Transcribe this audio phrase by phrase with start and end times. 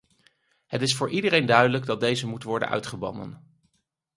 [0.65, 3.57] Het is voor iedereen duidelijk dat deze moeten worden uitgebannen.